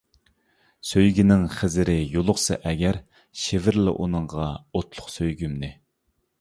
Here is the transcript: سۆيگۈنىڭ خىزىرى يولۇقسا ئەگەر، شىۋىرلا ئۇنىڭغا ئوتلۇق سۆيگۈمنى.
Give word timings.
سۆيگۈنىڭ 0.91 1.43
خىزىرى 1.57 1.97
يولۇقسا 2.15 2.59
ئەگەر، 2.71 2.99
شىۋىرلا 3.45 3.97
ئۇنىڭغا 4.01 4.51
ئوتلۇق 4.73 5.17
سۆيگۈمنى. 5.21 5.75